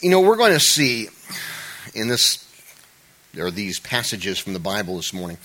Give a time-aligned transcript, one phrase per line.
[0.00, 1.08] you know, we're going to see
[1.94, 2.44] in this,
[3.38, 5.38] are these passages from the Bible this morning,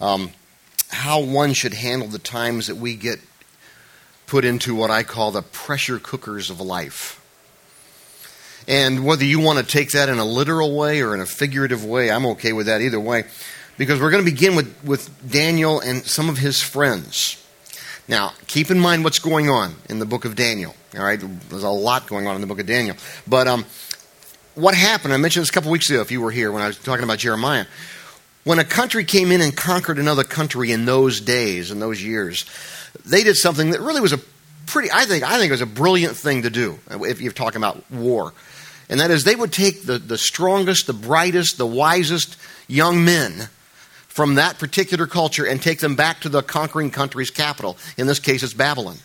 [0.00, 0.30] um,
[0.90, 3.20] how one should handle the times that we get
[4.26, 7.14] put into what I call the pressure cookers of life.
[8.66, 11.84] And whether you want to take that in a literal way or in a figurative
[11.84, 13.24] way, I'm okay with that either way.
[13.78, 17.42] Because we're going to begin with, with Daniel and some of his friends.
[18.08, 20.74] Now, keep in mind what's going on in the book of Daniel.
[20.96, 22.96] All right, there's a lot going on in the book of Daniel.
[23.26, 23.66] But um,
[24.58, 26.66] what happened, I mentioned this a couple weeks ago if you were here when I
[26.66, 27.66] was talking about Jeremiah.
[28.44, 32.44] When a country came in and conquered another country in those days, in those years,
[33.04, 34.20] they did something that really was a
[34.66, 37.58] pretty, I think, I think it was a brilliant thing to do if you're talking
[37.58, 38.32] about war.
[38.88, 43.48] And that is, they would take the, the strongest, the brightest, the wisest young men
[44.08, 47.76] from that particular culture and take them back to the conquering country's capital.
[47.96, 48.96] In this case, it's Babylon.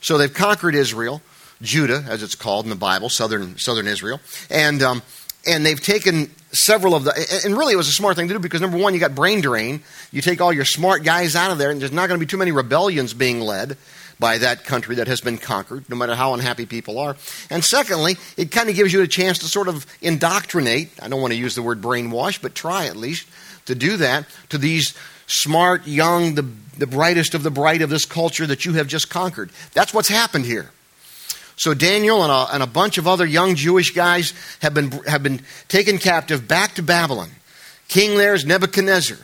[0.00, 1.20] So they've conquered Israel,
[1.62, 4.20] Judah, as it's called in the Bible, southern, southern Israel.
[4.50, 5.02] And, um,
[5.46, 8.40] and they've taken several of the, and really it was a smart thing to do
[8.40, 9.82] because number one, you got brain drain.
[10.10, 12.28] You take all your smart guys out of there, and there's not going to be
[12.28, 13.76] too many rebellions being led
[14.18, 17.16] by that country that has been conquered, no matter how unhappy people are.
[17.48, 20.90] And secondly, it kind of gives you a chance to sort of indoctrinate.
[21.02, 23.26] I don't want to use the word brainwash, but try at least
[23.64, 24.94] to do that to these
[25.26, 29.08] smart, young, the, the brightest of the bright of this culture that you have just
[29.08, 29.50] conquered.
[29.72, 30.70] That's what's happened here.
[31.60, 35.22] So Daniel and a, and a bunch of other young Jewish guys have been, have
[35.22, 37.28] been taken captive back to Babylon.
[37.86, 39.18] King there is Nebuchadnezzar.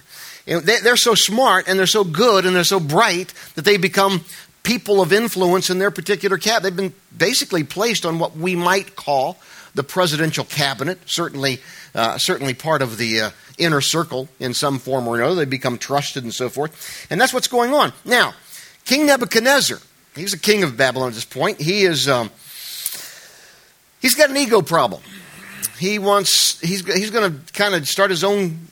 [0.45, 3.65] You know, they, they're so smart and they're so good and they're so bright that
[3.65, 4.23] they become
[4.65, 6.63] people of influence in their particular cabinet.
[6.63, 9.39] They've been basically placed on what we might call
[9.75, 11.61] the presidential cabinet, certainly,
[11.95, 15.37] uh, certainly part of the uh, inner circle in some form or another.
[15.37, 17.07] They become trusted and so forth.
[17.09, 17.95] And that's what's going on.
[18.05, 18.35] Now,
[18.85, 19.79] King Nebuchadnezzar,
[20.17, 21.61] he's a king of Babylon at this point.
[21.61, 22.31] He is, um,
[24.01, 25.03] he's got an ego problem.
[25.79, 28.69] He wants, he's, he's going to kind of start his own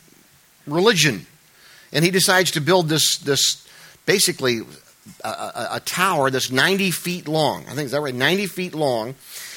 [0.67, 1.27] religion.
[1.93, 3.67] And he decides to build this, this
[4.07, 4.63] basically
[5.23, 7.65] a, a, a, tower that's 90 feet long.
[7.69, 8.15] I think is that right?
[8.15, 9.15] 90 feet long,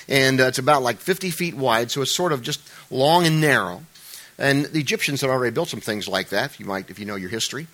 [0.07, 2.61] and uh, it's about like 50 feet wide, so it's sort of just
[2.91, 3.81] long and narrow.
[4.37, 7.05] And the Egyptians had already built some things like that, if you might, if you
[7.05, 7.67] know your history.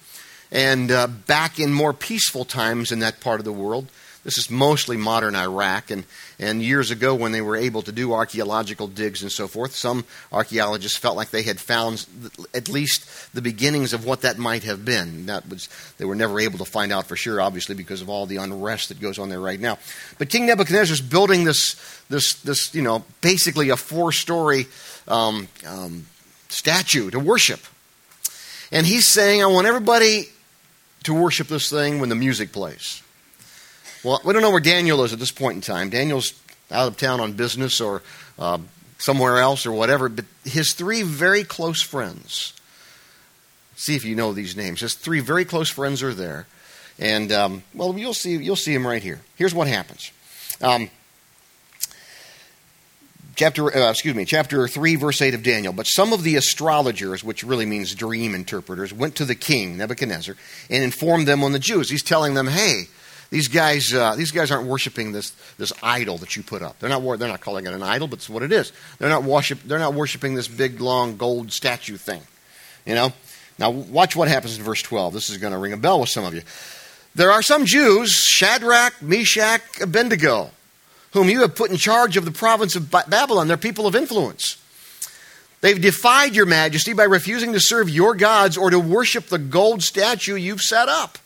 [0.52, 3.88] And uh, back in more peaceful times in that part of the world,
[4.23, 5.91] this is mostly modern Iraq.
[5.91, 6.06] And,
[6.39, 10.06] and years ago, when they were able to do archaeological digs and so forth, some
[10.31, 12.06] archaeologists felt like they had found
[12.53, 15.25] at least the beginnings of what that might have been.
[15.25, 15.67] That was,
[15.97, 18.89] they were never able to find out for sure, obviously, because of all the unrest
[18.89, 19.78] that goes on there right now.
[20.17, 21.75] But King Nebuchadnezzar is building this,
[22.09, 24.67] this, this, you know, basically a four story
[25.07, 26.05] um, um,
[26.47, 27.59] statue to worship.
[28.72, 30.29] And he's saying, I want everybody
[31.03, 33.03] to worship this thing when the music plays.
[34.03, 35.90] Well, we don't know where Daniel is at this point in time.
[35.90, 36.34] Daniel's
[36.69, 38.02] out of town on business or
[38.38, 38.58] uh,
[38.97, 42.53] somewhere else or whatever, but his three very close friends,
[43.75, 46.47] see if you know these names, his three very close friends are there.
[47.00, 49.22] And, um, well, you'll see, you'll see them right here.
[49.38, 50.12] Here's what happens.
[50.62, 50.90] Um,
[53.35, 57.24] chapter uh, excuse me chapter 3 verse 8 of daniel but some of the astrologers
[57.24, 60.35] which really means dream interpreters went to the king nebuchadnezzar
[60.70, 62.84] and informed them on the jews he's telling them hey
[63.29, 66.79] these guys, uh, these guys aren't worshiping this, this idol that you put up.
[66.79, 68.72] They're not, they're not calling it an idol, but it's what it is.
[69.00, 72.22] They're not, worship, they're not worshiping this big, long gold statue thing.
[72.85, 73.13] You know?
[73.59, 75.13] Now, watch what happens in verse 12.
[75.13, 76.41] This is going to ring a bell with some of you.
[77.16, 80.50] There are some Jews, Shadrach, Meshach, Abednego,
[81.11, 83.47] whom you have put in charge of the province of Babylon.
[83.47, 84.57] They're people of influence.
[85.61, 89.81] They've defied your majesty by refusing to serve your gods or to worship the gold
[89.81, 91.17] statue you've set up.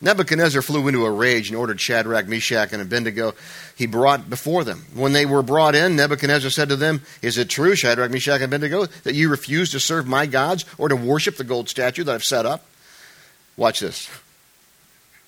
[0.00, 3.34] Nebuchadnezzar flew into a rage and ordered Shadrach, Meshach, and Abednego
[3.74, 4.84] he brought before them.
[4.94, 8.44] When they were brought in, Nebuchadnezzar said to them, Is it true, Shadrach, Meshach, and
[8.44, 12.14] Abednego, that you refuse to serve my gods or to worship the gold statue that
[12.14, 12.66] I've set up?
[13.56, 14.10] Watch this.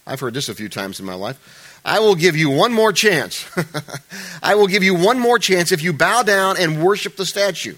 [0.05, 1.81] I've heard this a few times in my life.
[1.83, 3.49] I will give you one more chance.
[4.43, 7.75] I will give you one more chance if you bow down and worship the statue.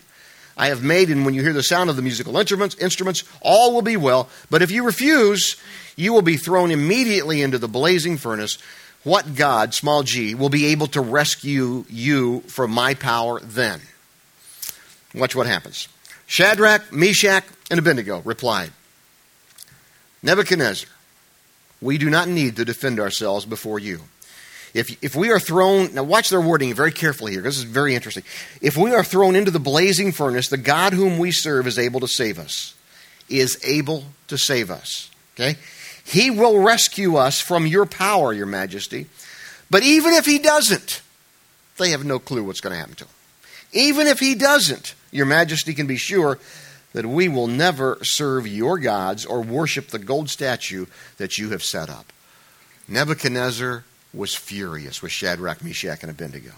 [0.61, 3.73] I have made, and when you hear the sound of the musical instruments, instruments, all
[3.73, 4.29] will be well.
[4.51, 5.55] But if you refuse,
[5.95, 8.59] you will be thrown immediately into the blazing furnace.
[9.03, 13.81] What God, small g, will be able to rescue you from my power then?
[15.15, 15.87] Watch what happens.
[16.27, 18.69] Shadrach, Meshach, and Abednego replied
[20.21, 20.87] Nebuchadnezzar,
[21.81, 24.01] we do not need to defend ourselves before you.
[24.73, 27.93] If, if we are thrown, now watch their wording very carefully here, this is very
[27.93, 28.23] interesting.
[28.61, 31.99] If we are thrown into the blazing furnace, the God whom we serve is able
[31.99, 32.73] to save us.
[33.27, 35.09] Is able to save us.
[35.35, 35.57] Okay?
[36.05, 39.07] He will rescue us from your power, your majesty.
[39.69, 41.01] But even if he doesn't,
[41.77, 43.13] they have no clue what's going to happen to them.
[43.73, 46.39] Even if he doesn't, your majesty can be sure
[46.93, 50.85] that we will never serve your gods or worship the gold statue
[51.17, 52.11] that you have set up.
[52.87, 56.51] Nebuchadnezzar was furious with Shadrach, Meshach, and Abednego.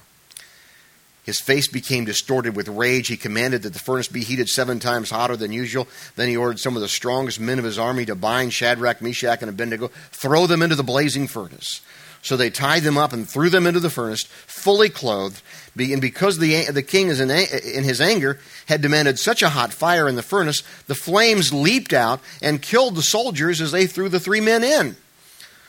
[1.24, 3.08] His face became distorted with rage.
[3.08, 5.88] He commanded that the furnace be heated seven times hotter than usual.
[6.18, 9.42] Then he ordered some of the strongest men of his army to bind Shadrach, Meshach,
[9.42, 11.82] and Abednego, throw them into the blazing furnace.
[12.24, 15.42] So they tied them up and threw them into the furnace, fully clothed.
[15.78, 19.74] And because the, the king, is in, in his anger, had demanded such a hot
[19.74, 24.08] fire in the furnace, the flames leaped out and killed the soldiers as they threw
[24.08, 24.96] the three men in.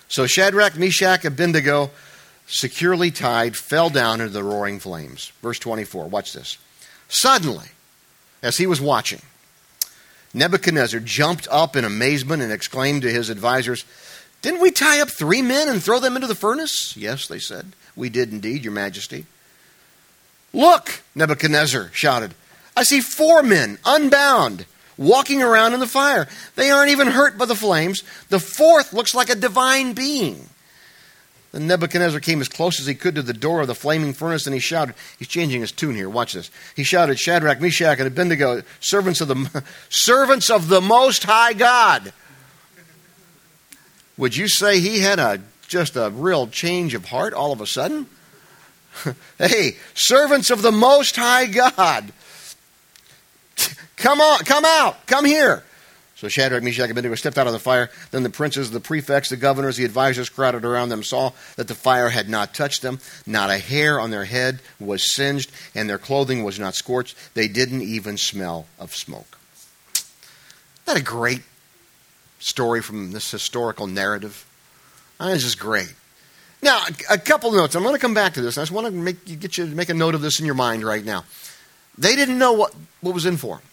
[0.08, 1.90] So Shadrach, Meshach, and Abednego
[2.46, 5.32] securely tied, fell down into the roaring flames.
[5.42, 6.58] Verse 24, watch this.
[7.08, 7.68] Suddenly,
[8.42, 9.22] as he was watching,
[10.34, 13.84] Nebuchadnezzar jumped up in amazement and exclaimed to his advisers,
[14.42, 16.96] Didn't we tie up three men and throw them into the furnace?
[16.96, 17.72] Yes, they said.
[17.96, 19.26] We did indeed, Your Majesty.
[20.52, 22.34] Look, Nebuchadnezzar shouted.
[22.76, 26.28] I see four men, unbound, walking around in the fire.
[26.56, 28.02] They aren't even hurt by the flames.
[28.28, 30.48] The fourth looks like a divine being.
[31.54, 34.44] Then Nebuchadnezzar came as close as he could to the door of the flaming furnace,
[34.46, 36.50] and he shouted, He's changing his tune here, watch this.
[36.74, 42.12] He shouted, Shadrach, Meshach, and Abednego, servants of the, servants of the Most High God.
[44.16, 47.66] Would you say he had a, just a real change of heart all of a
[47.66, 48.06] sudden?
[49.38, 52.12] hey, servants of the Most High God,
[54.04, 55.64] come on, come out, come here.
[56.16, 57.90] So Shadrach, Meshach, and Abednego stepped out of the fire.
[58.10, 61.74] Then the princes, the prefects, the governors, the advisors crowded around them saw that the
[61.74, 63.00] fire had not touched them.
[63.26, 67.16] Not a hair on their head was singed, and their clothing was not scorched.
[67.34, 69.38] They didn't even smell of smoke.
[69.94, 70.06] Isn't
[70.86, 71.42] that a great
[72.38, 74.46] story from this historical narrative?
[75.18, 75.92] Mean, this is great.
[76.62, 77.74] Now, a couple notes.
[77.74, 78.56] I'm going to come back to this.
[78.56, 80.54] I just want to make, get you to make a note of this in your
[80.54, 81.24] mind right now.
[81.98, 83.64] They didn't know what, what was in for them.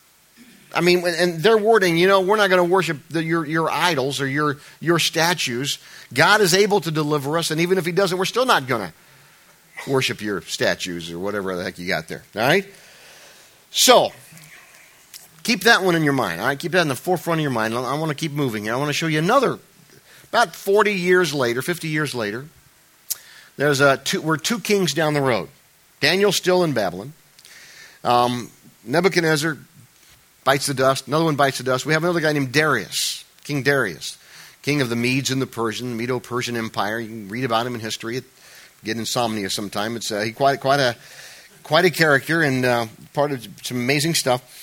[0.74, 3.70] I mean, and their wording, you know, we're not going to worship the, your, your
[3.70, 5.80] idols or your, your statues.
[6.14, 8.88] God is able to deliver us, and even if He doesn't, we're still not going
[8.88, 12.24] to worship your statues or whatever the heck you got there.
[12.36, 12.66] All right?
[13.72, 14.12] So,
[15.44, 16.40] keep that one in your mind.
[16.40, 16.60] All right?
[16.60, 17.74] Keep that in the forefront of your mind.
[17.74, 18.64] I want to keep moving.
[18.64, 18.74] here.
[18.74, 19.60] I want to show you another,
[20.30, 22.46] about 40 years later, 50 years later,
[23.58, 25.50] there's a two, we're two kings down the road.
[26.00, 27.14] Daniel's still in Babylon.
[28.04, 28.50] Um,
[28.84, 29.58] Nebuchadnezzar
[30.44, 31.08] bites the dust.
[31.08, 31.86] Another one bites the dust.
[31.86, 34.18] We have another guy named Darius, King Darius,
[34.62, 37.00] king of the Medes and the Persian, Medo Persian Empire.
[37.00, 38.22] You can read about him in history.
[38.84, 39.96] Get insomnia sometime.
[39.96, 40.96] It's uh, he quite quite a
[41.64, 44.58] quite a character and uh, part of some amazing stuff.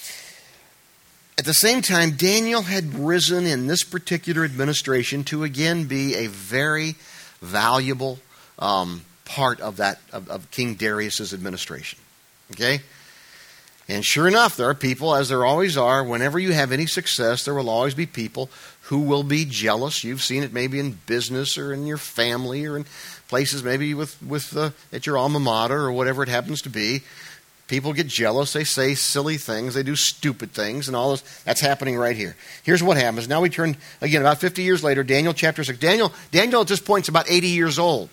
[1.38, 6.26] At the same time, Daniel had risen in this particular administration to again be a
[6.26, 6.96] very
[7.40, 8.18] valuable
[8.58, 12.00] um, part of that of, of King Darius's administration.
[12.50, 12.80] Okay,
[13.88, 17.44] and sure enough, there are people, as there always are, whenever you have any success,
[17.44, 18.50] there will always be people
[18.82, 20.04] who will be jealous.
[20.04, 22.84] You've seen it maybe in business or in your family or in
[23.28, 27.02] places maybe with, with uh, at your alma mater or whatever it happens to be.
[27.66, 28.52] People get jealous.
[28.52, 29.74] They say silly things.
[29.74, 31.42] They do stupid things, and all this.
[31.44, 32.34] That's happening right here.
[32.62, 33.28] Here's what happens.
[33.28, 35.04] Now we turn again about 50 years later.
[35.04, 35.78] Daniel chapter six.
[35.78, 36.12] Daniel.
[36.30, 38.08] Daniel at this point is about 80 years old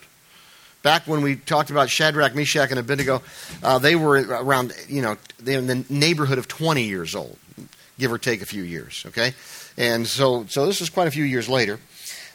[0.86, 3.20] back when we talked about Shadrach, Meshach, and Abednego,
[3.60, 7.36] uh, they were around, you know, in the neighborhood of 20 years old,
[7.98, 9.34] give or take a few years, okay?
[9.76, 11.80] And so, so this is quite a few years later.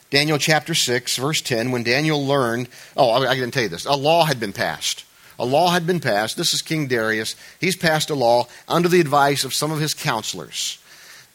[0.10, 2.68] Daniel chapter 6, verse 10, when Daniel learned,
[2.98, 5.06] oh, I, I didn't tell you this, a law had been passed.
[5.40, 6.36] A law had been passed.
[6.36, 7.38] This is King Darius.
[7.62, 10.78] He's passed a law under the advice of some of his counselors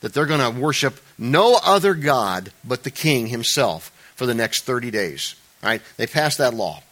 [0.02, 4.64] that they're going to worship no other God but the king himself for the next
[4.64, 5.35] 30 days.
[5.62, 5.80] Right?
[5.96, 6.82] They passed that law.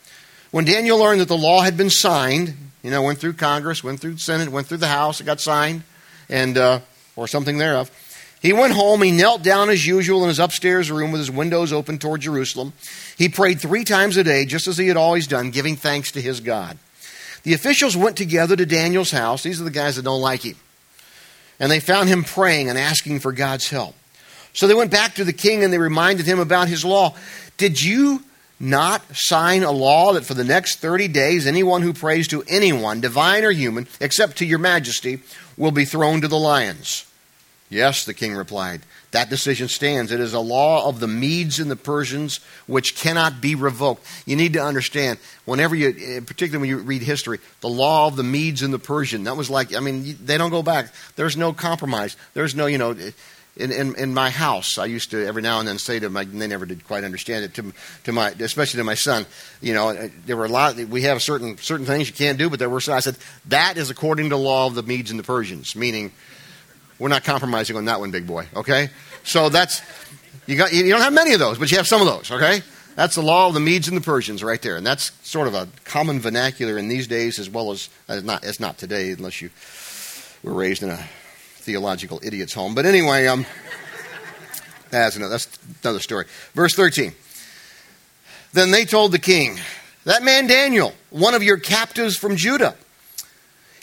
[0.55, 3.99] When Daniel learned that the law had been signed, you know, went through Congress, went
[3.99, 5.83] through the Senate, went through the House, it got signed,
[6.29, 6.79] and uh,
[7.17, 7.91] or something thereof.
[8.41, 9.03] He went home.
[9.03, 12.73] He knelt down as usual in his upstairs room with his windows open toward Jerusalem.
[13.19, 16.21] He prayed three times a day, just as he had always done, giving thanks to
[16.21, 16.79] his God.
[17.43, 19.43] The officials went together to Daniel's house.
[19.43, 20.55] These are the guys that don't like him.
[21.59, 23.97] And they found him praying and asking for God's help.
[24.53, 27.17] So they went back to the king and they reminded him about his law.
[27.57, 28.23] Did you
[28.61, 33.01] not sign a law that for the next 30 days anyone who prays to anyone,
[33.01, 35.21] divine or human, except to your majesty,
[35.57, 37.07] will be thrown to the lions?
[37.71, 38.83] Yes, the king replied.
[39.11, 40.13] That decision stands.
[40.13, 44.05] It is a law of the Medes and the Persians which cannot be revoked.
[44.27, 48.17] You need to understand, whenever you, eh, particularly when you read history, the law of
[48.17, 50.93] the Medes and the Persian, that was like, I mean, they don't go back.
[51.17, 52.17] There's no compromise.
[52.35, 52.97] There's no, you know,
[53.57, 56.23] in, in, in, my house, I used to every now and then say to my,
[56.23, 57.73] and they never did quite understand it, to,
[58.05, 59.27] to my, especially to my son,
[59.61, 62.51] you know, uh, there were a lot, we have certain, certain things you can't do,
[62.51, 65.25] but there were, I said, that is according to law of the Medes and the
[65.25, 66.11] Persians, meaning
[66.99, 68.91] we're not compromising on that one, big boy, okay?
[69.23, 69.83] So that's,
[70.47, 72.63] you, got, you don't have many of those, but you have some of those, okay?
[72.97, 74.77] That's the law of the Medes and the Persians right there.
[74.77, 78.45] And that's sort of a common vernacular in these days as well as, uh, not,
[78.45, 79.51] it's not today unless you
[80.45, 81.09] were raised in a
[81.65, 82.75] theological idiot's home.
[82.75, 83.47] But anyway, um,
[84.91, 86.27] that's, another, that's another story.
[86.55, 87.13] Verse 13.
[88.53, 89.59] Then they told the king,
[90.05, 92.77] That man Daniel, one of your captives from Judah,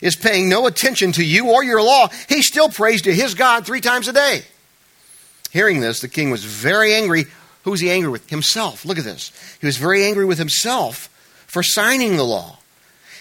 [0.00, 2.08] is paying no attention to you or your law.
[2.28, 4.42] He still prays to his God three times a day.
[5.50, 7.26] Hearing this, the king was very angry.
[7.64, 8.30] Who was he angry with?
[8.30, 8.84] Himself.
[8.84, 9.32] Look at this.
[9.60, 11.08] He was very angry with himself
[11.46, 12.58] for signing the law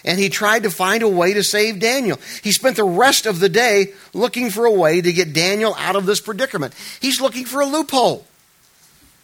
[0.03, 2.19] and he tried to find a way to save Daniel.
[2.43, 5.95] He spent the rest of the day looking for a way to get Daniel out
[5.95, 6.73] of this predicament.
[6.99, 8.25] He's looking for a loophole.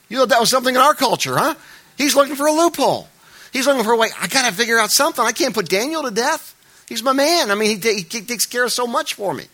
[0.10, 1.55] You know, that was something in our culture, huh?
[1.98, 3.07] He's looking for a loophole.
[3.51, 4.10] He's looking for a way.
[4.19, 5.24] I got to figure out something.
[5.24, 6.55] I can't put Daniel to death.
[6.88, 7.51] He's my man.
[7.51, 9.46] I mean, he, he takes care of so much for me.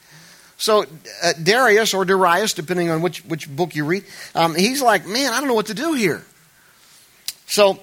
[0.57, 0.85] So
[1.23, 5.33] uh, Darius or Darius, depending on which, which book you read, um, he's like, man,
[5.33, 6.23] I don't know what to do here.
[7.47, 7.79] So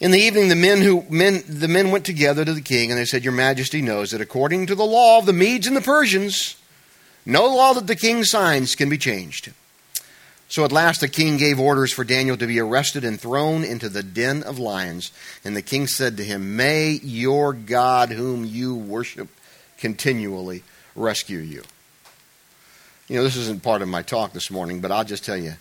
[0.00, 2.98] in the evening, the men, who, men, the men went together to the king, and
[2.98, 5.80] they said, Your majesty knows that according to the law of the Medes and the
[5.80, 6.56] Persians,
[7.26, 9.52] no law that the king signs can be changed.
[10.48, 13.88] So at last the king gave orders for Daniel to be arrested and thrown into
[13.88, 15.12] the den of lions.
[15.44, 19.28] And the king said to him, May your God, whom you worship,
[19.76, 20.62] continually
[20.94, 21.64] rescue you.
[23.08, 25.54] You know, this isn't part of my talk this morning, but I'll just tell you.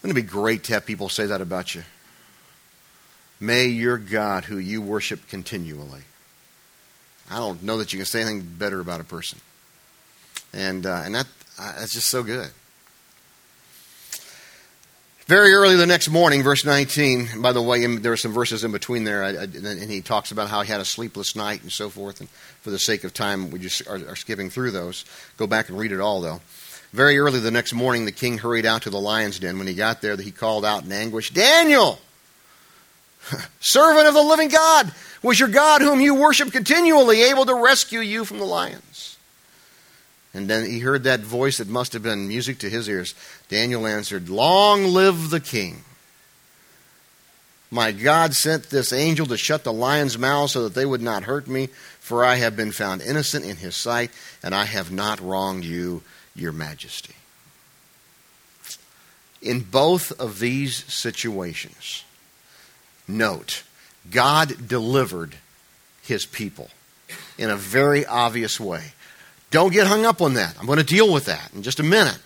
[0.00, 1.82] Wouldn't it be great to have people say that about you?
[3.40, 6.02] May your God, who you worship continually.
[7.30, 9.40] I don't know that you can say anything better about a person.
[10.52, 11.26] And, uh, and that,
[11.58, 12.50] uh, that's just so good.
[15.26, 18.72] Very early the next morning, verse 19, by the way, there are some verses in
[18.72, 22.18] between there, and he talks about how he had a sleepless night and so forth.
[22.18, 22.28] And
[22.62, 25.04] for the sake of time, we just are, are skipping through those.
[25.36, 26.40] Go back and read it all, though.
[26.92, 29.56] Very early the next morning, the king hurried out to the lion's den.
[29.56, 32.00] When he got there, he called out in anguish, Daniel!
[33.60, 38.00] Servant of the living God, was your God whom you worship continually able to rescue
[38.00, 39.18] you from the lions?
[40.32, 43.14] And then he heard that voice that must have been music to his ears.
[43.48, 45.84] Daniel answered, Long live the king.
[47.70, 51.24] My God sent this angel to shut the lions' mouths so that they would not
[51.24, 51.68] hurt me,
[52.00, 54.10] for I have been found innocent in his sight,
[54.42, 56.02] and I have not wronged you,
[56.34, 57.14] your majesty.
[59.40, 62.04] In both of these situations,
[63.16, 63.62] Note,
[64.10, 65.36] God delivered
[66.02, 66.70] his people
[67.38, 68.92] in a very obvious way.
[69.50, 70.56] Don't get hung up on that.
[70.58, 72.18] I'm going to deal with that in just a minute.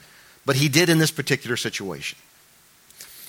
[0.46, 2.18] But he did in this particular situation.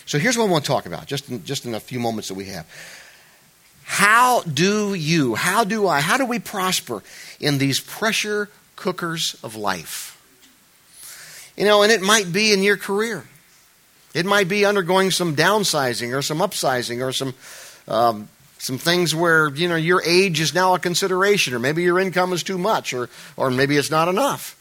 [0.05, 2.27] So here's what I want to talk about, just in, just in a few moments
[2.27, 2.67] that we have.
[3.85, 7.03] How do you, how do I, how do we prosper
[7.39, 10.11] in these pressure cookers of life?
[11.55, 13.25] You know, and it might be in your career.
[14.15, 17.33] It might be undergoing some downsizing or some upsizing or some
[17.87, 21.99] um, some things where you know your age is now a consideration, or maybe your
[21.99, 24.55] income is too much, or or maybe it's not enough,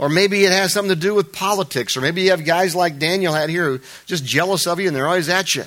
[0.00, 2.98] or maybe it has something to do with politics, or maybe you have guys like
[2.98, 5.64] Daniel had here who just jealous of you and they're always at you.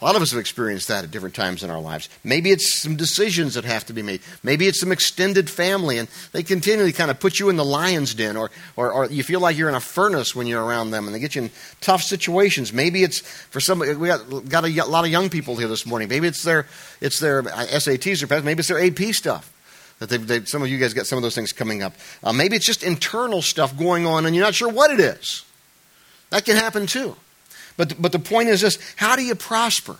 [0.00, 2.08] A lot of us have experienced that at different times in our lives.
[2.22, 4.20] Maybe it's some decisions that have to be made.
[4.44, 8.14] Maybe it's some extended family, and they continually kind of put you in the lion's
[8.14, 11.06] den, or, or, or, you feel like you're in a furnace when you're around them,
[11.06, 11.50] and they get you in
[11.80, 12.72] tough situations.
[12.72, 13.80] Maybe it's for some.
[13.80, 16.08] We got, got a lot of young people here this morning.
[16.08, 16.66] Maybe it's their
[17.00, 19.52] it's their uh, SATs or maybe it's their AP stuff.
[19.98, 21.92] That they, they, some of you guys got some of those things coming up.
[22.22, 25.44] Uh, maybe it's just internal stuff going on, and you're not sure what it is.
[26.30, 27.16] That can happen too.
[27.78, 29.96] But, but the point is this how do you prosper?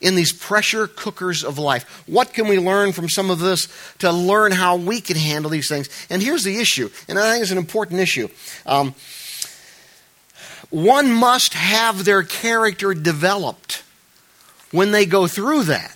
[0.00, 2.04] in these pressure cookers of life.
[2.06, 3.68] What can we learn from some of this
[3.98, 5.90] to learn how we can handle these things?
[6.08, 8.28] And here's the issue, and I think it's an important issue.
[8.64, 8.94] Um,
[10.70, 13.82] one must have their character developed
[14.70, 15.94] when they go through that.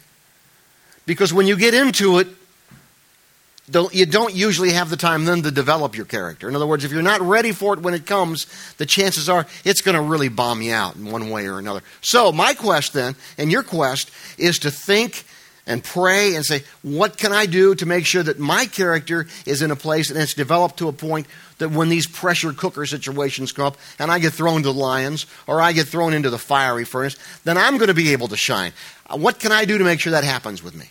[1.07, 2.29] Because when you get into it,
[3.92, 6.49] you don't usually have the time then to develop your character.
[6.49, 9.47] In other words, if you're not ready for it when it comes, the chances are
[9.64, 11.83] it's going to really bomb you out in one way or another.
[12.02, 15.25] So, my quest then, and your quest, is to think
[15.66, 19.62] and pray and say, what can I do to make sure that my character is
[19.62, 21.26] in a place and it's developed to a point
[21.59, 25.26] that when these pressure cooker situations come up and I get thrown to the lions
[25.47, 28.37] or I get thrown into the fiery furnace, then I'm going to be able to
[28.37, 28.73] shine.
[29.06, 30.90] Uh, what can I do to make sure that happens with me?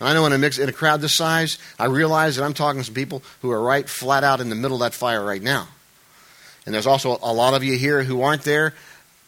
[0.00, 2.80] I know in a mix in a crowd this size, I realize that I'm talking
[2.80, 5.42] to some people who are right flat out in the middle of that fire right
[5.42, 5.68] now.
[6.66, 8.74] And there's also a lot of you here who aren't there,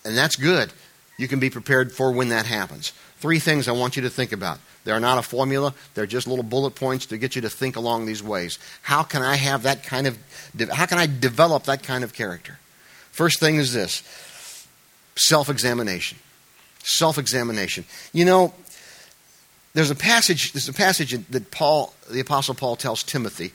[0.05, 0.73] and that's good.
[1.17, 2.93] You can be prepared for when that happens.
[3.19, 4.59] Three things I want you to think about.
[4.85, 8.07] They're not a formula, they're just little bullet points to get you to think along
[8.07, 8.59] these ways.
[8.83, 10.19] How can I have that kind of
[10.71, 12.59] how can I develop that kind of character?
[13.11, 14.03] First thing is this
[15.17, 16.19] self-examination.
[16.85, 17.85] Self-examination.
[18.13, 18.55] You know,
[19.79, 23.53] there's a passage there's a passage that Paul the apostle Paul tells Timothy.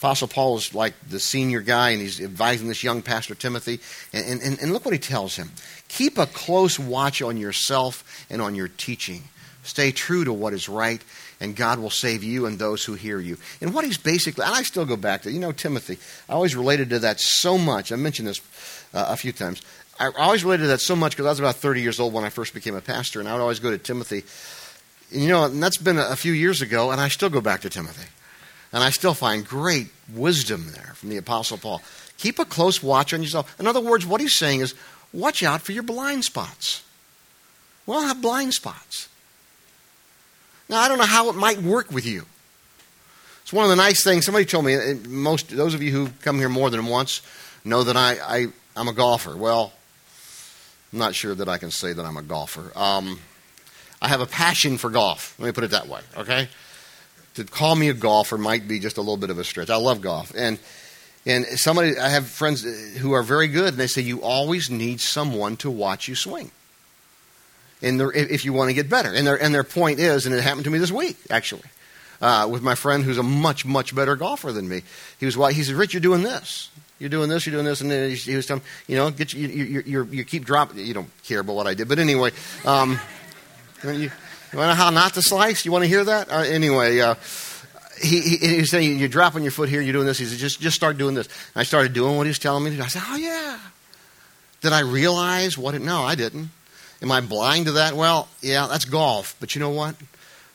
[0.00, 3.78] Apostle Paul is like the senior guy, and he's advising this young pastor Timothy.
[4.12, 5.52] And, and, and look what he tells him
[5.86, 9.22] Keep a close watch on yourself and on your teaching.
[9.62, 11.04] Stay true to what is right,
[11.38, 13.36] and God will save you and those who hear you.
[13.60, 15.98] And what he's basically, and I still go back to, you know, Timothy.
[16.28, 17.92] I always related to that so much.
[17.92, 18.40] I mentioned this
[18.92, 19.62] uh, a few times.
[20.00, 22.24] I always related to that so much because I was about 30 years old when
[22.24, 24.24] I first became a pastor, and I would always go to Timothy.
[25.10, 27.70] You know, and that's been a few years ago, and I still go back to
[27.70, 28.08] Timothy.
[28.72, 31.82] And I still find great wisdom there from the Apostle Paul.
[32.18, 33.58] Keep a close watch on yourself.
[33.58, 34.74] In other words, what he's saying is
[35.12, 36.84] watch out for your blind spots.
[37.86, 39.08] We all have blind spots.
[40.68, 42.26] Now, I don't know how it might work with you.
[43.42, 44.24] It's one of the nice things.
[44.24, 44.76] Somebody told me,
[45.08, 47.22] most those of you who come here more than once
[47.64, 49.36] know that I, I, I'm a golfer.
[49.36, 49.72] Well,
[50.92, 52.70] I'm not sure that I can say that I'm a golfer.
[52.76, 53.18] Um,
[54.02, 55.34] I have a passion for golf.
[55.38, 56.48] Let me put it that way, okay?
[57.34, 59.70] To call me a golfer might be just a little bit of a stretch.
[59.70, 60.32] I love golf.
[60.36, 60.58] And,
[61.26, 62.62] and somebody, I have friends
[62.96, 66.50] who are very good, and they say you always need someone to watch you swing
[67.82, 69.12] and if you want to get better.
[69.12, 71.62] And their, and their point is, and it happened to me this week, actually,
[72.20, 74.82] uh, with my friend who's a much, much better golfer than me.
[75.18, 76.70] He was, he said, Rich, you're doing this.
[76.98, 77.80] You're doing this, you're doing this.
[77.80, 80.84] And then he was telling you know, get you, you, you, you keep dropping.
[80.84, 81.88] You don't care about what I did.
[81.88, 82.32] But anyway,
[82.66, 83.00] um,
[83.84, 85.64] you, you want to know how not to slice?
[85.64, 86.30] You want to hear that?
[86.30, 87.14] Uh, anyway, uh,
[88.00, 90.18] he, he, he, was saying, You're dropping your foot here, you're doing this.
[90.18, 91.26] He said, Just, just start doing this.
[91.26, 92.82] And I started doing what he was telling me to do.
[92.82, 93.58] I said, Oh, yeah.
[94.60, 95.82] Did I realize what it?
[95.82, 96.50] No, I didn't.
[97.02, 97.94] Am I blind to that?
[97.94, 99.34] Well, yeah, that's golf.
[99.40, 99.96] But you know what?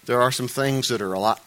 [0.05, 1.41] There are some things that are a lot.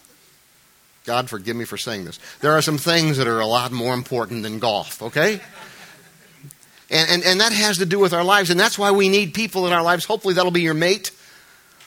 [1.05, 2.19] God forgive me for saying this.
[2.41, 5.41] There are some things that are a lot more important than golf, okay?
[6.91, 8.51] And, and, and that has to do with our lives.
[8.51, 10.05] And that's why we need people in our lives.
[10.05, 11.13] Hopefully, that'll be your mate.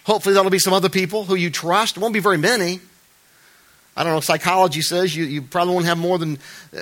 [0.05, 1.97] Hopefully, that'll be some other people who you trust.
[1.97, 2.79] It won't be very many.
[3.95, 6.37] I don't know, psychology says you, you probably won't have more than
[6.75, 6.81] uh,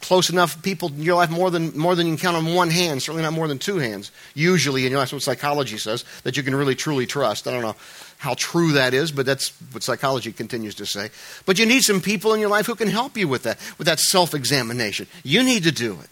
[0.00, 2.70] close enough people in your life, more than, more than you can count on one
[2.70, 6.04] hand, certainly not more than two hands, usually, and you know, that's what psychology says,
[6.24, 7.46] that you can really truly trust.
[7.46, 7.76] I don't know
[8.18, 11.10] how true that is, but that's what psychology continues to say.
[11.46, 13.86] But you need some people in your life who can help you with that, with
[13.86, 15.06] that self examination.
[15.22, 16.10] You need to do it.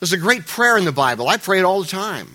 [0.00, 1.28] There's a great prayer in the Bible.
[1.28, 2.28] I pray it all the time.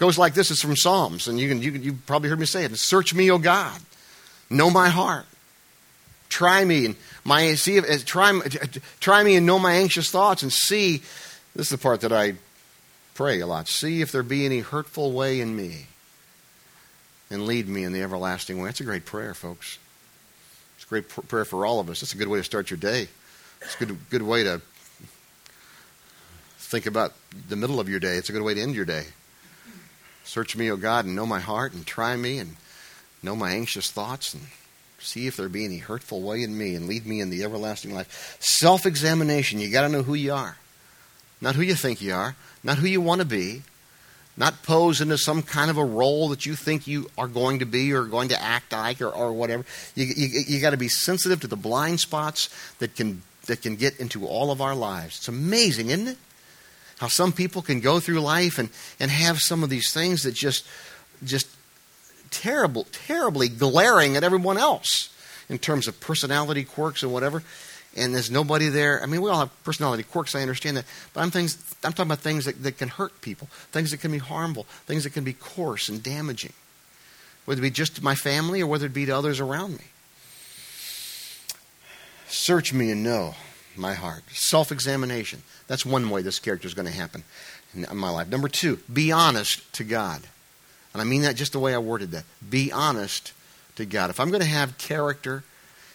[0.00, 2.64] Goes like this it's from Psalms, and you, can, you, you probably heard me say
[2.64, 2.76] it.
[2.76, 3.80] Search me, O God.
[4.50, 5.26] Know my heart
[6.30, 8.40] Try me and my see if, uh, try
[9.00, 10.98] try me and know my anxious thoughts and see.
[11.54, 12.34] This is the part that I
[13.14, 13.68] pray a lot.
[13.68, 15.86] See if there be any hurtful way in me,
[17.30, 18.66] and lead me in the everlasting way.
[18.66, 19.78] That's a great prayer, folks.
[20.76, 22.00] It's a great pr- prayer for all of us.
[22.00, 23.08] It's a good way to start your day.
[23.60, 24.62] It's a good good way to
[26.58, 27.12] think about
[27.48, 28.16] the middle of your day.
[28.16, 29.04] It's a good way to end your day.
[30.30, 32.56] Search me, O God, and know my heart, and try me, and
[33.22, 34.44] know my anxious thoughts, and
[35.02, 37.94] See if there be any hurtful way in me and lead me in the everlasting
[37.94, 38.36] life.
[38.38, 39.58] Self examination.
[39.58, 40.56] You got to know who you are.
[41.40, 43.62] Not who you think you are, not who you want to be,
[44.36, 47.64] not pose into some kind of a role that you think you are going to
[47.64, 49.64] be or going to act like or, or whatever.
[49.94, 53.76] You, you, you got to be sensitive to the blind spots that can, that can
[53.76, 55.16] get into all of our lives.
[55.16, 56.18] It's amazing, isn't it?
[57.00, 58.68] How some people can go through life and,
[59.00, 60.66] and have some of these things that just,
[61.24, 61.48] just
[62.30, 65.08] terrible, terribly glaring at everyone else
[65.48, 67.42] in terms of personality quirks and whatever.
[67.96, 69.02] And there's nobody there.
[69.02, 70.34] I mean, we all have personality quirks.
[70.34, 70.84] I understand that,
[71.14, 71.74] but I'm things.
[71.82, 75.04] I'm talking about things that, that can hurt people, things that can be harmful, things
[75.04, 76.52] that can be coarse and damaging,
[77.46, 79.84] whether it be just to my family or whether it be to others around me.
[82.28, 83.36] Search me and know
[83.76, 84.22] my heart.
[84.32, 85.42] Self examination.
[85.66, 87.24] That's one way this character is going to happen
[87.74, 88.28] in my life.
[88.28, 90.22] Number two, be honest to God.
[90.92, 92.24] And I mean that just the way I worded that.
[92.48, 93.32] Be honest
[93.76, 94.10] to God.
[94.10, 95.44] If I'm going to have character,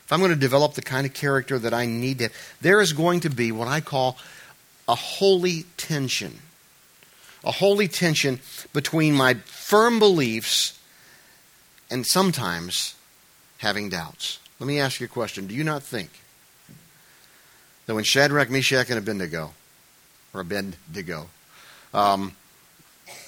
[0.05, 2.29] if I'm going to develop the kind of character that I need to,
[2.61, 4.17] there is going to be what I call
[4.87, 6.39] a holy tension.
[7.43, 8.39] A holy tension
[8.73, 10.79] between my firm beliefs
[11.91, 12.95] and sometimes
[13.59, 14.39] having doubts.
[14.59, 15.47] Let me ask you a question.
[15.47, 16.09] Do you not think
[17.85, 19.53] that when Shadrach, Meshach, and Abednego,
[20.33, 21.29] or Abednego,
[21.93, 22.35] um,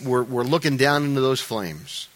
[0.04, 2.08] we're, we're looking down into those flames.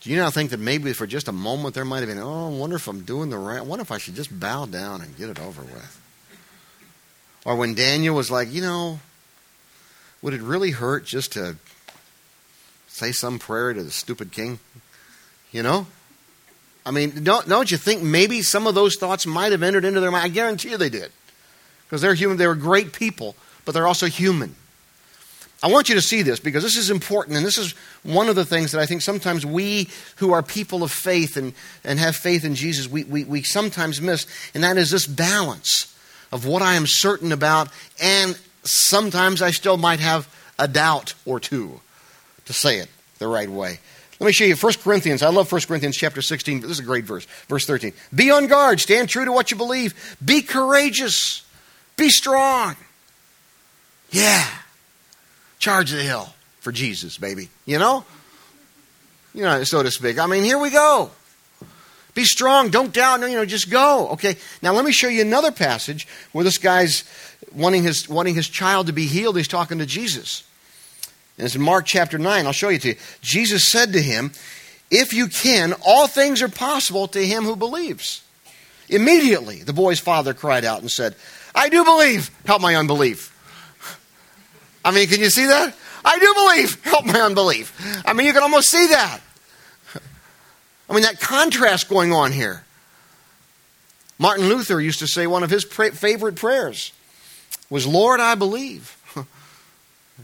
[0.00, 2.54] Do you not think that maybe for just a moment there might have been, oh,
[2.54, 5.00] I wonder if I'm doing the right, I wonder if I should just bow down
[5.00, 6.00] and get it over with?
[7.44, 9.00] Or when Daniel was like, you know,
[10.22, 11.56] would it really hurt just to
[12.88, 14.58] say some prayer to the stupid king?
[15.52, 15.86] You know?
[16.86, 20.00] I mean, don't, don't you think maybe some of those thoughts might have entered into
[20.00, 20.24] their mind?
[20.24, 21.10] I guarantee you they did.
[21.86, 24.54] Because they're human, they were great people, but they're also human.
[25.62, 28.36] I want you to see this because this is important, and this is one of
[28.36, 32.16] the things that I think sometimes we who are people of faith and, and have
[32.16, 35.96] faith in Jesus, we, we, we sometimes miss, and that is this balance
[36.32, 37.68] of what I am certain about,
[38.02, 41.80] and sometimes I still might have a doubt or two
[42.44, 43.78] to say it the right way.
[44.20, 45.22] Let me show you 1 Corinthians.
[45.22, 46.60] I love 1 Corinthians chapter 16.
[46.60, 47.24] This is a great verse.
[47.48, 47.92] Verse 13.
[48.14, 48.80] Be on guard.
[48.80, 50.16] Stand true to what you believe.
[50.24, 51.44] Be courageous.
[51.96, 52.76] Be strong.
[54.10, 54.46] Yeah.
[55.58, 57.48] Charge the hill for Jesus, baby.
[57.66, 58.04] You know?
[59.34, 60.18] You know, so to speak.
[60.18, 61.10] I mean, here we go.
[62.14, 62.70] Be strong.
[62.70, 63.20] Don't doubt.
[63.20, 64.08] No, you know, just go.
[64.10, 64.36] Okay.
[64.62, 67.02] Now let me show you another passage where this guy's
[67.52, 69.36] wanting his wanting his child to be healed.
[69.36, 70.44] He's talking to Jesus.
[71.36, 72.46] And it's in Mark chapter 9.
[72.46, 72.96] I'll show you to you.
[73.20, 74.32] Jesus said to him,
[74.90, 78.22] If you can, all things are possible to him who believes.
[78.88, 81.14] Immediately, the boy's father cried out and said,
[81.54, 82.30] I do believe.
[82.44, 83.30] Help my unbelief.
[84.84, 85.74] I mean, can you see that?
[86.04, 86.84] I do believe.
[86.84, 88.02] Help my unbelief.
[88.06, 89.20] I mean, you can almost see that.
[90.88, 92.64] I mean, that contrast going on here.
[94.18, 96.92] Martin Luther used to say one of his favorite prayers
[97.70, 98.96] was, Lord, I believe.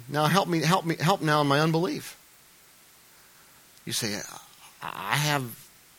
[0.08, 2.16] Now help me, help me, help now in my unbelief.
[3.84, 4.20] You say,
[4.82, 5.44] I have,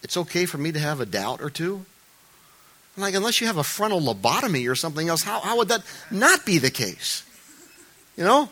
[0.03, 1.85] it's okay for me to have a doubt or two.
[2.97, 6.45] Like, unless you have a frontal lobotomy or something else, how, how would that not
[6.45, 7.23] be the case?
[8.17, 8.49] You know?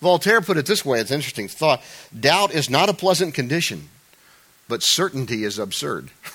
[0.00, 1.82] Voltaire put it this way it's an interesting thought.
[2.18, 3.88] Doubt is not a pleasant condition,
[4.66, 6.10] but certainty is absurd.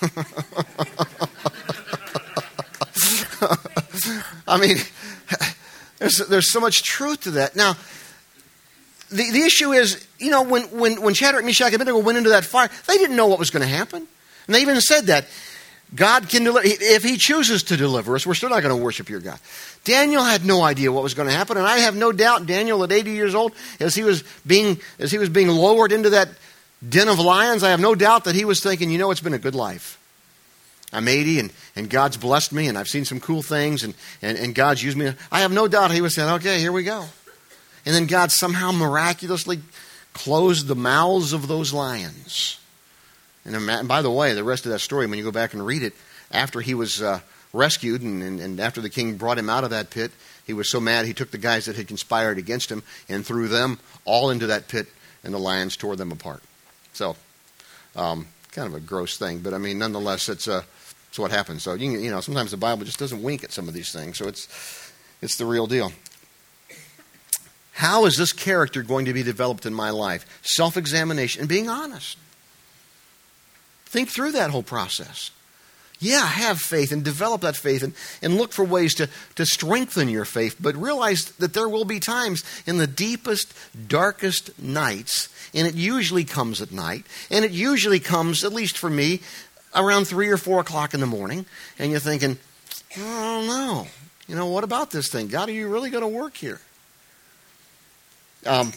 [4.46, 4.76] I mean,
[5.98, 7.56] there's, there's so much truth to that.
[7.56, 7.76] Now,
[9.16, 12.30] the, the issue is, you know, when, when, when Shadrach, Meshach, and Abednego went into
[12.30, 14.06] that fire, they didn't know what was going to happen.
[14.46, 15.26] And they even said that.
[15.94, 16.66] God can deliver.
[16.66, 19.38] If He chooses to deliver us, we're still not going to worship your God.
[19.84, 22.82] Daniel had no idea what was going to happen, and I have no doubt Daniel,
[22.82, 26.28] at 80 years old, as he was being as he was being lowered into that
[26.86, 29.32] den of lions, I have no doubt that he was thinking, you know, it's been
[29.32, 29.98] a good life.
[30.92, 34.38] I'm 80, and, and God's blessed me, and I've seen some cool things, and, and,
[34.38, 35.12] and God's used me.
[35.30, 37.06] I have no doubt he was saying, okay, here we go.
[37.86, 39.60] And then God somehow miraculously
[40.12, 42.58] closed the mouths of those lions.
[43.44, 45.84] And by the way, the rest of that story, when you go back and read
[45.84, 45.94] it,
[46.32, 47.20] after he was uh,
[47.52, 50.10] rescued and, and, and, after the king brought him out of that pit,
[50.44, 53.46] he was so mad he took the guys that had conspired against him and threw
[53.46, 54.88] them all into that pit,
[55.22, 56.42] and the lions tore them apart.
[56.92, 57.14] So,
[57.94, 60.62] um, kind of a gross thing, but I mean, nonetheless, it's, uh,
[61.08, 61.62] it's what happens.
[61.62, 64.18] So, you, you know, sometimes the Bible just doesn't wink at some of these things,
[64.18, 64.48] so it's,
[65.22, 65.92] it's the real deal.
[67.76, 70.24] How is this character going to be developed in my life?
[70.40, 72.16] Self examination and being honest.
[73.84, 75.30] Think through that whole process.
[75.98, 80.08] Yeah, have faith and develop that faith and, and look for ways to, to strengthen
[80.08, 83.52] your faith, but realize that there will be times in the deepest,
[83.88, 88.88] darkest nights, and it usually comes at night, and it usually comes, at least for
[88.88, 89.20] me,
[89.74, 91.44] around 3 or 4 o'clock in the morning,
[91.78, 92.38] and you're thinking,
[92.96, 93.86] I don't know.
[94.28, 95.28] You know, what about this thing?
[95.28, 96.60] God, are you really going to work here?
[98.46, 98.72] Um,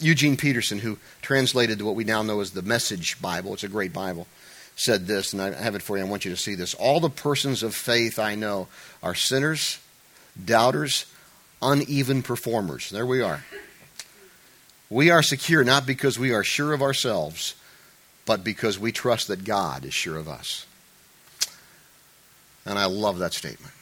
[0.00, 3.92] Eugene Peterson, who translated what we now know as the Message Bible, it's a great
[3.92, 4.26] Bible,
[4.76, 6.04] said this, and I have it for you.
[6.04, 6.74] I want you to see this.
[6.74, 8.68] All the persons of faith I know
[9.02, 9.78] are sinners,
[10.42, 11.06] doubters,
[11.60, 12.90] uneven performers.
[12.90, 13.44] There we are.
[14.90, 17.54] We are secure not because we are sure of ourselves,
[18.24, 20.64] but because we trust that God is sure of us.
[22.64, 23.72] And I love that statement.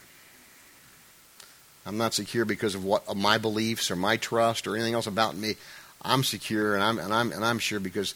[1.87, 5.07] I'm not secure because of what of my beliefs or my trust or anything else
[5.07, 5.55] about me.
[6.03, 8.15] I'm secure and I'm and I'm and I'm sure because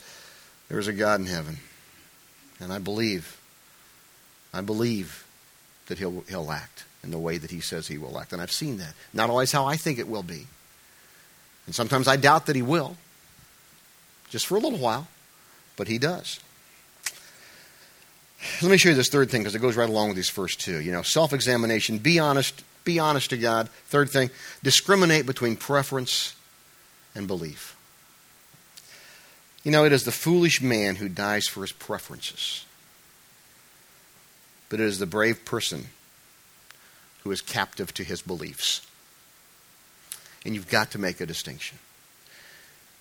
[0.68, 1.58] there's a God in heaven.
[2.58, 3.40] And I believe
[4.52, 5.24] I believe
[5.86, 8.32] that he'll he'll act in the way that he says he will act.
[8.32, 8.94] And I've seen that.
[9.14, 10.48] Not always how I think it will be.
[11.66, 12.96] And sometimes I doubt that he will.
[14.30, 15.08] Just for a little while,
[15.76, 16.40] but he does.
[18.62, 20.60] Let me show you this third thing because it goes right along with these first
[20.60, 20.80] two.
[20.80, 23.68] You know, self examination, be honest be honest to God.
[23.86, 24.30] Third thing,
[24.62, 26.34] discriminate between preference
[27.14, 27.76] and belief.
[29.62, 32.64] You know, it is the foolish man who dies for his preferences,
[34.68, 35.86] but it is the brave person
[37.22, 38.86] who is captive to his beliefs.
[40.46, 41.78] And you've got to make a distinction.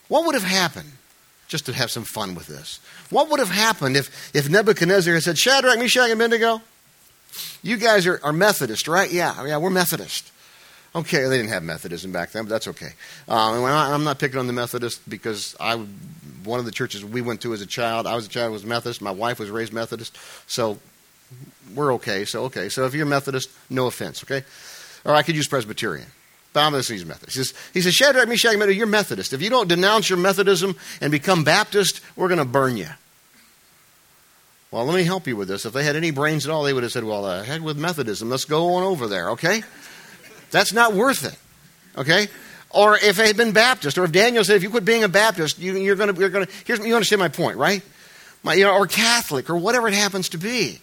[0.09, 0.91] What would have happened
[1.49, 2.79] just to have some fun with this.
[3.09, 6.61] What would have happened if, if Nebuchadnezzar had said, Shadrach, Meshach, and Abednego,
[7.61, 9.11] you guys are, are Methodist, right?
[9.11, 10.31] Yeah, yeah, we're Methodist.
[10.95, 12.93] Okay, they didn't have Methodism back then, but that's okay.
[13.27, 15.75] Um, I'm not picking on the Methodist because I,
[16.43, 18.65] one of the churches we went to as a child, I was a child was
[18.65, 19.01] Methodist.
[19.01, 20.79] My wife was raised Methodist, so
[21.75, 22.25] we're okay.
[22.25, 24.43] So okay, so if you're Methodist, no offense, okay?
[25.05, 26.07] Or I could use Presbyterian.
[26.53, 27.37] But I'm going to use Methodist.
[27.37, 29.33] He says, he says Shadrach, Meshach, Abednego, you're Methodist.
[29.33, 32.89] If you don't denounce your Methodism and become Baptist, we're going to burn you.
[34.71, 35.65] Well, let me help you with this.
[35.65, 37.77] If they had any brains at all, they would have said, well, uh, head with
[37.77, 38.29] Methodism.
[38.29, 39.63] Let's go on over there, okay?
[40.51, 41.37] That's not worth it.
[41.99, 42.27] Okay?
[42.69, 45.09] Or if they had been Baptist, or if Daniel said, if you quit being a
[45.09, 47.81] Baptist, you, are going to, you're going to, here's, you understand my point, right?
[48.43, 50.79] My, you know, or Catholic, or whatever it happens to be.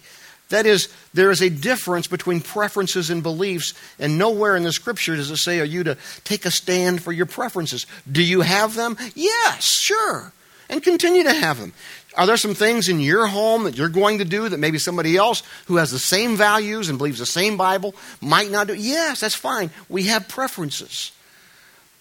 [0.49, 5.15] That is, there is a difference between preferences and beliefs, and nowhere in the scripture
[5.15, 7.85] does it say, are you to take a stand for your preferences?
[8.09, 8.97] Do you have them?
[9.15, 10.33] Yes, sure.
[10.69, 11.73] And continue to have them.
[12.15, 15.15] Are there some things in your home that you're going to do that maybe somebody
[15.15, 18.73] else who has the same values and believes the same Bible might not do?
[18.73, 19.69] Yes, that's fine.
[19.87, 21.11] We have preferences.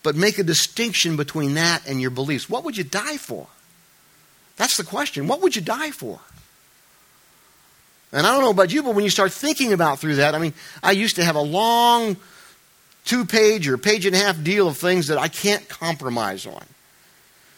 [0.03, 2.49] But make a distinction between that and your beliefs.
[2.49, 3.47] What would you die for?
[4.57, 5.29] That's the question.
[5.29, 6.21] What would you die for?
[8.13, 10.39] And I don't know about you, but when you start thinking about through that, I
[10.39, 12.17] mean, I used to have a long
[13.05, 16.65] two page or page and a half deal of things that I can't compromise on.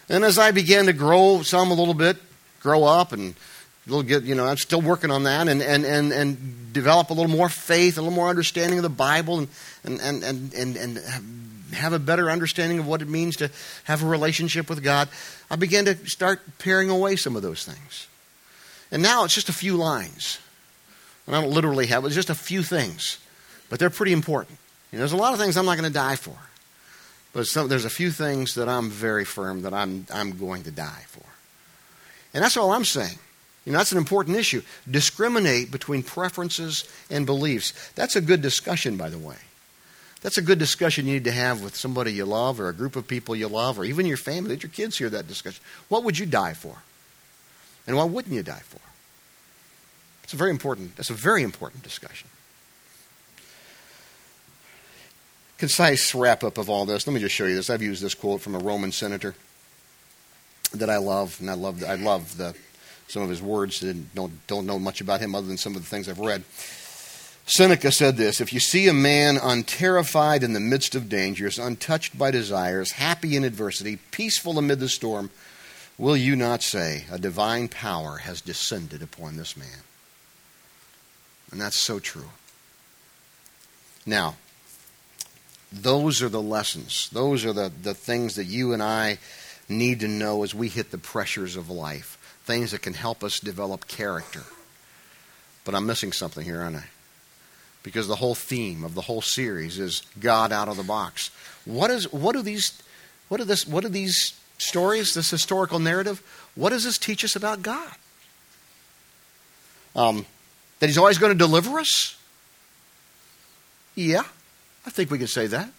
[0.09, 2.17] And as I began to grow some a little bit,
[2.61, 3.35] grow up and
[3.87, 7.11] a little get, you know, I'm still working on that and, and, and, and develop
[7.11, 9.49] a little more faith, a little more understanding of the Bible and,
[9.85, 10.99] and, and, and, and, and
[11.75, 13.51] have a better understanding of what it means to
[13.85, 15.09] have a relationship with God.
[15.51, 18.07] I began to start paring away some of those things.
[18.91, 20.39] And now it's just a few lines.
[21.27, 23.19] And I don't literally have it, it's just a few things.
[23.69, 24.59] But they're pretty important.
[24.91, 26.37] You know, there's a lot of things I'm not going to die for.
[27.39, 30.73] But some, there's a few things that I'm very firm that I'm, I'm going to
[30.73, 31.23] die for.
[32.35, 33.17] And that's all I'm saying.
[33.65, 34.61] You know, that's an important issue.
[34.91, 37.93] Discriminate between preferences and beliefs.
[37.95, 39.37] That's a good discussion, by the way.
[40.21, 42.97] That's a good discussion you need to have with somebody you love or a group
[42.97, 44.51] of people you love or even your family.
[44.51, 45.63] Let your kids hear that discussion.
[45.89, 46.79] What would you die for?
[47.87, 48.81] And what wouldn't you die for?
[50.25, 52.29] It's a very important, that's a very important discussion.
[55.59, 57.07] Concise wrap up of all this.
[57.07, 57.69] Let me just show you this.
[57.69, 59.35] I've used this quote from a Roman senator
[60.73, 62.55] that I love, and I love I love the
[63.09, 63.85] some of his words.
[63.85, 66.45] I don't don't know much about him other than some of the things I've read.
[67.49, 72.17] Seneca said this If you see a man unterrified in the midst of dangers, untouched
[72.17, 75.31] by desires, happy in adversity, peaceful amid the storm,
[75.97, 79.83] will you not say, A divine power has descended upon this man?
[81.51, 82.31] And that's so true.
[84.05, 84.37] Now,
[85.73, 87.11] those are the lessons.
[87.13, 89.19] Those are the, the things that you and I
[89.69, 93.41] need to know as we hit the pressures of life, things that can help us
[93.41, 94.43] develop character.
[95.65, 96.85] But I'm missing something here, aren't I?
[97.83, 101.31] Because the whole theme of the whole series is God out of the box.
[101.65, 102.83] What is what do these
[103.29, 106.23] what are this what are these stories, this historical narrative,
[106.55, 107.93] what does this teach us about God?
[109.95, 110.27] Um,
[110.81, 112.17] that He's always going to deliver us?
[113.95, 114.25] Yeah,
[114.87, 115.71] I think we could say that.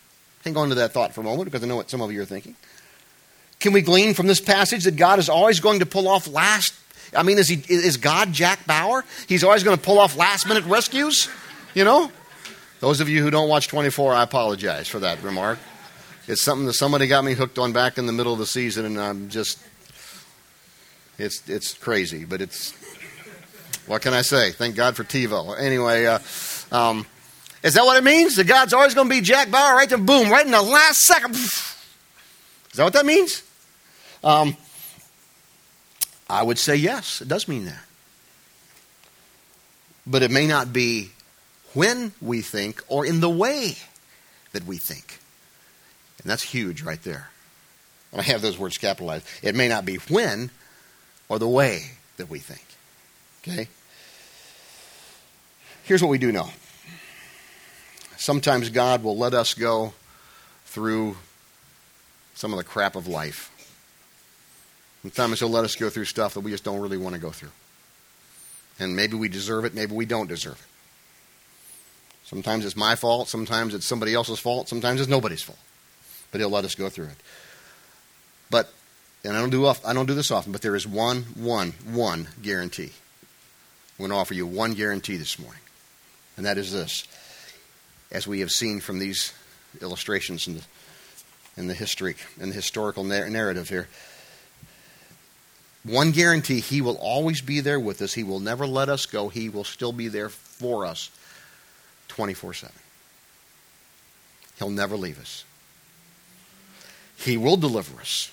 [0.44, 2.22] Hang on to that thought for a moment because I know what some of you
[2.22, 2.56] are thinking.
[3.60, 6.74] Can we glean from this passage that God is always going to pull off last?
[7.16, 9.04] I mean, is, he, is God Jack Bauer?
[9.28, 11.28] He's always going to pull off last minute rescues?
[11.74, 12.12] You know?
[12.80, 15.60] Those of you who don't watch 24, I apologize for that remark.
[16.28, 18.86] It's something that somebody got me hooked on back in the middle of the season,
[18.86, 19.60] and I'm just,
[21.18, 22.74] it's, it's crazy, but it's,
[23.88, 24.52] what can I say?
[24.52, 25.60] Thank God for TiVo.
[25.60, 26.20] Anyway, uh,
[26.72, 27.06] um,
[27.64, 28.36] is that what it means?
[28.36, 31.00] That God's always going to be Jack Bauer right there, boom, right in the last
[31.00, 31.36] second.
[31.36, 33.44] Is that what that means?
[34.24, 34.56] Um,
[36.30, 37.84] I would say yes, it does mean that.
[40.06, 41.12] But it may not be
[41.74, 43.78] when we think or in the way
[44.54, 45.20] that we think.
[46.22, 47.30] And that's huge right there.
[48.14, 49.26] I have those words capitalized.
[49.44, 50.50] It may not be when
[51.28, 52.66] or the way that we think.
[53.44, 53.68] Okay?
[55.84, 56.50] Here's what we do know
[58.20, 59.94] sometimes God will let us go
[60.66, 61.18] through
[62.36, 63.50] some of the crap of life.
[65.02, 67.32] Sometimes He'll let us go through stuff that we just don't really want to go
[67.32, 67.52] through.
[68.80, 70.66] And maybe we deserve it, maybe we don't deserve it.
[72.26, 75.60] Sometimes it's my fault, sometimes it's somebody else's fault, sometimes it's nobody's fault.
[76.32, 77.18] But He'll let us go through it.
[78.52, 78.72] But,
[79.24, 82.28] and I don't do, I don't do this often, but there is one, one, one
[82.42, 82.92] guarantee.
[83.98, 85.62] I'm going to offer you one guarantee this morning,
[86.38, 87.06] and that is this.
[88.12, 89.34] As we have seen from these
[89.82, 90.62] illustrations in the,
[91.58, 93.88] in the history, in the historical narrative here,
[95.84, 98.14] one guarantee He will always be there with us.
[98.14, 99.30] He will never let us go.
[99.30, 101.10] He will still be there for us
[102.10, 102.76] 24 7.
[104.58, 105.46] He'll never leave us.
[107.16, 108.32] He will deliver us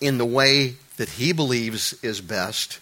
[0.00, 2.80] in the way that He believes is best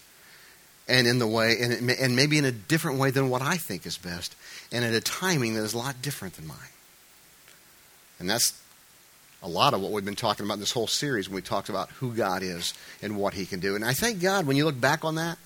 [0.91, 3.85] and in the way, and, and maybe in a different way than what I think
[3.85, 4.35] is best,
[4.73, 6.57] and at a timing that is a lot different than mine.
[8.19, 8.61] And that's
[9.41, 11.69] a lot of what we've been talking about in this whole series when we talked
[11.69, 13.75] about who God is and what He can do.
[13.75, 15.37] And I thank God when you look back on that,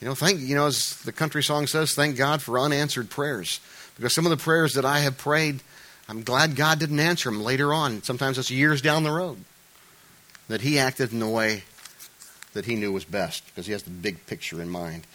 [0.00, 3.60] you know, thank you know, as the country song says, thank God for unanswered prayers.
[3.94, 5.60] Because some of the prayers that I have prayed,
[6.08, 8.02] I'm glad God didn't answer them later on.
[8.02, 9.38] Sometimes it's years down the road.
[10.48, 11.64] That He acted in the way
[12.56, 15.06] that He knew was best, because He has the big picture in mind.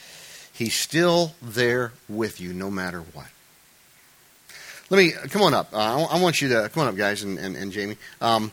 [0.54, 3.28] He's still there with you no matter what.
[4.90, 5.74] Let me come on up.
[5.74, 7.98] Uh, I want you to come on up, guys, and, and, and Jamie.
[8.20, 8.52] Um,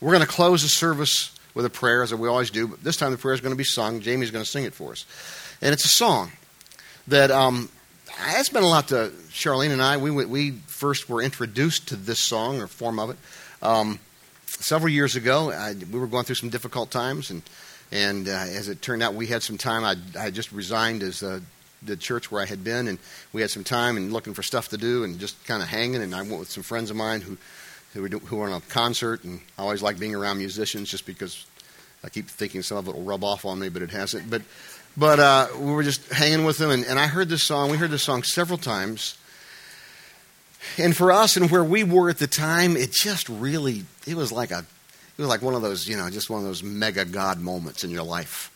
[0.00, 2.66] we're going to close the service with a prayer, as we always do.
[2.66, 4.00] But this time the prayer is going to be sung.
[4.00, 5.06] Jamie's going to sing it for us,
[5.62, 6.32] and it's a song
[7.06, 7.68] that um,
[8.36, 9.96] it's been a lot to Charlene and I.
[9.96, 13.16] We we first were introduced to this song or form of it
[13.62, 14.00] um,
[14.46, 15.52] several years ago.
[15.52, 17.42] I, we were going through some difficult times, and
[17.90, 19.84] and uh, as it turned out, we had some time.
[19.84, 21.42] I I just resigned as a
[21.82, 22.98] the church where I had been, and
[23.32, 26.02] we had some time and looking for stuff to do and just kind of hanging.
[26.02, 27.36] And I went with some friends of mine who
[27.94, 31.06] who were, who were on a concert, and I always like being around musicians just
[31.06, 31.46] because
[32.04, 34.28] I keep thinking some of it will rub off on me, but it hasn't.
[34.28, 34.42] But
[34.96, 37.70] but uh, we were just hanging with them, and, and I heard this song.
[37.70, 39.16] We heard this song several times.
[40.76, 44.32] And for us and where we were at the time, it just really it was
[44.32, 44.64] like a
[45.18, 47.84] it was like one of those you know just one of those mega God moments
[47.84, 48.54] in your life.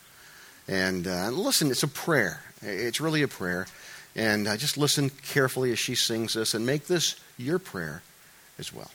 [0.67, 2.41] And uh, listen, it's a prayer.
[2.61, 3.67] It's really a prayer.
[4.15, 8.01] And uh, just listen carefully as she sings this and make this your prayer
[8.57, 8.91] as well.